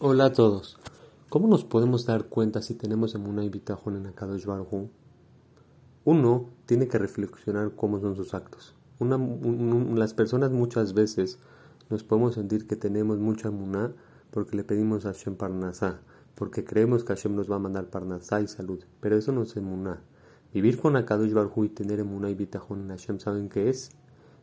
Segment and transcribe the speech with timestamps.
[0.00, 0.78] Hola a todos.
[1.28, 4.90] ¿Cómo nos podemos dar cuenta si tenemos emuná y en Akadosh Baruj
[6.04, 8.76] Uno tiene que reflexionar cómo son sus actos.
[9.00, 11.40] las personas muchas veces
[11.90, 13.92] nos podemos sentir que tenemos mucha emuná
[14.30, 15.98] porque le pedimos a Hashem Parnasá,
[16.36, 18.84] porque creemos que Hashem nos va a mandar Parnasá y salud.
[19.00, 20.00] Pero eso no es emuná.
[20.54, 23.90] Vivir con Akadosh Baruj y tener emuná y bitajón en Hashem, ¿saben qué es?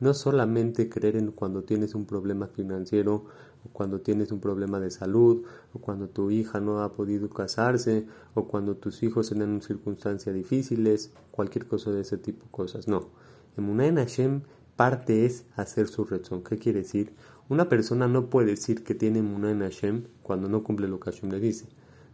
[0.00, 3.24] No solamente creer en cuando tienes un problema financiero,
[3.64, 8.06] o cuando tienes un problema de salud, o cuando tu hija no ha podido casarse,
[8.34, 12.88] o cuando tus hijos están en circunstancias difíciles, cualquier cosa de ese tipo de cosas.
[12.88, 13.08] No.
[13.56, 14.42] Emuná en Hashem
[14.76, 16.42] parte es hacer su razón.
[16.42, 17.14] ¿Qué quiere decir?
[17.48, 21.10] Una persona no puede decir que tiene emuná en Hashem cuando no cumple lo que
[21.10, 21.66] Hashem le dice.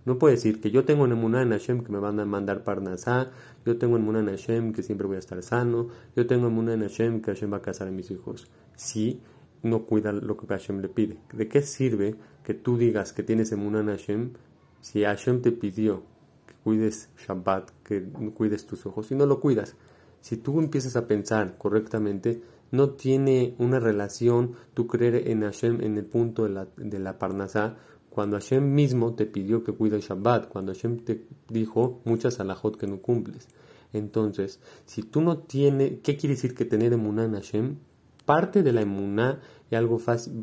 [0.05, 2.65] No puede decir que yo tengo en emuná en Hashem que me van a mandar
[2.65, 3.31] parnasá,
[3.65, 6.53] yo tengo en emuná en Hashem que siempre voy a estar sano, yo tengo en
[6.53, 8.51] emuná en Hashem que Hashem va a casar a mis hijos.
[8.75, 9.21] Si
[9.63, 11.19] no cuida lo que Hashem le pide.
[11.33, 14.33] ¿De qué sirve que tú digas que tienes emuná en Hashem
[14.81, 16.03] si Hashem te pidió
[16.47, 18.03] que cuides Shabbat, que
[18.35, 19.77] cuides tus ojos y no lo cuidas?
[20.21, 25.97] Si tú empiezas a pensar correctamente, no tiene una relación tu creer en Hashem en
[25.97, 27.77] el punto de la, de la parnasá
[28.13, 32.87] cuando Hashem mismo te pidió que cuides Shabbat, cuando Hashem te dijo muchas alajot que
[32.87, 33.49] no cumples.
[33.93, 37.77] Entonces, si tú no tienes, ¿qué quiere decir que tener emuná en Hashem?
[38.27, 40.01] Parte de la emuná y algo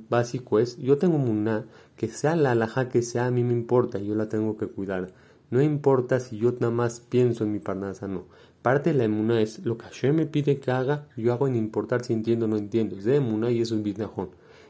[0.10, 4.00] básico es, yo tengo emuná, que sea la alajá que sea, a mí me importa,
[4.00, 5.14] yo la tengo que cuidar.
[5.52, 8.26] No importa si yo nada más pienso en mi parnasa, no.
[8.62, 11.56] Parte de la emuná es lo que Hashem me pide que haga, yo hago en
[11.56, 12.98] importar si entiendo o no entiendo.
[12.98, 14.30] Es de emuná y eso es bitnajón.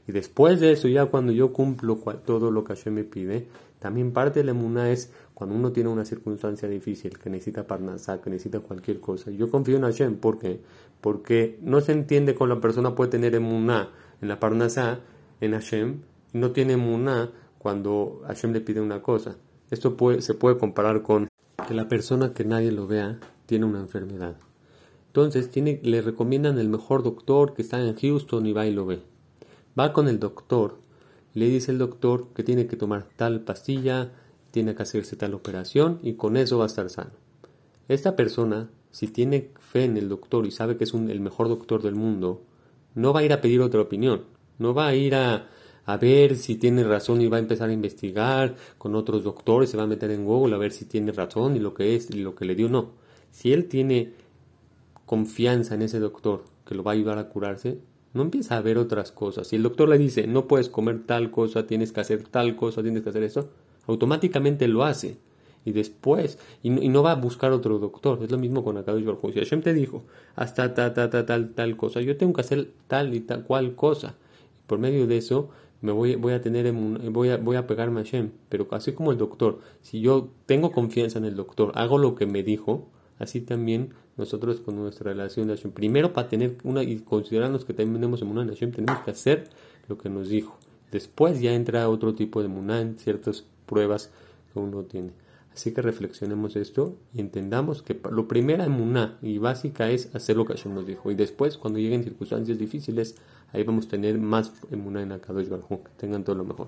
[0.09, 3.45] Y después de eso, ya cuando yo cumplo todo lo que Hashem me pide,
[3.77, 8.31] también parte de la es cuando uno tiene una circunstancia difícil, que necesita parnasá, que
[8.31, 9.29] necesita cualquier cosa.
[9.29, 10.61] Yo confío en Hashem, ¿por qué?
[10.99, 15.01] Porque no se entiende con la persona puede tener emuná en la parnasá,
[15.41, 16.01] en Hashem,
[16.33, 17.29] y no tiene emuná
[17.59, 19.35] cuando Hashem le pide una cosa.
[19.69, 21.27] Esto se puede comparar con
[21.67, 24.38] que la persona que nadie lo vea tiene una enfermedad.
[25.05, 28.88] Entonces tiene, le recomiendan el mejor doctor que está en Houston y va y lo
[28.88, 29.03] ve.
[29.78, 30.78] Va con el doctor,
[31.34, 34.12] le dice el doctor que tiene que tomar tal pastilla,
[34.52, 37.12] tiene que hacerse tal operación y con eso va a estar sano.
[37.88, 41.81] Esta persona, si tiene fe en el doctor y sabe que es el mejor doctor
[41.81, 42.41] del mundo,
[42.96, 44.25] no va a ir a pedir otra opinión,
[44.58, 45.47] no va a ir a,
[45.85, 49.78] a ver si tiene razón y va a empezar a investigar con otros doctores, se
[49.78, 52.22] va a meter en Google a ver si tiene razón y lo que es y
[52.22, 52.91] lo que le dio, no.
[53.31, 54.13] Si él tiene
[55.06, 57.79] confianza en ese doctor que lo va a ayudar a curarse,
[58.14, 59.47] no empieza a ver otras cosas.
[59.47, 62.81] Si el doctor le dice, no puedes comer tal cosa, tienes que hacer tal cosa,
[62.81, 63.50] tienes que hacer eso,
[63.88, 65.18] automáticamente lo hace.
[65.66, 68.24] Y después, y no, va a buscar otro doctor.
[68.24, 70.03] Es lo mismo con Akadosh Baruj Si Hashem te dijo,
[70.36, 73.75] hasta tal, tal, tal, tal, tal cosa, yo tengo que hacer tal y tal cual
[73.75, 74.16] cosa.
[74.68, 75.50] por medio de eso,
[75.81, 78.31] me voy, voy a tener, voy a, voy a pegarme a Hashem.
[78.47, 82.26] Pero así como el doctor, si yo tengo confianza en el doctor, hago lo que
[82.26, 82.88] me dijo,
[83.19, 85.72] Así también nosotros con nuestra relación de Hashem.
[85.72, 89.50] Primero, para tener una y considerarnos que también tenemos en una Hashem, tenemos que hacer
[89.88, 90.57] lo que nos dijo.
[90.91, 94.09] Después ya entra otro tipo de Munan, ciertas pruebas
[94.52, 95.12] que uno tiene.
[95.53, 100.46] Así que reflexionemos esto y entendamos que lo primero Muná y básica es hacer lo
[100.46, 101.12] que Hashem nos dijo.
[101.12, 103.16] Y después, cuando lleguen circunstancias difíciles,
[103.52, 105.84] ahí vamos a tener más Muná en Akadosh Baruj.
[105.84, 106.68] Que tengan todo lo mejor.